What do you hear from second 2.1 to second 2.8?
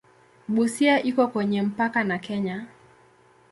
Kenya.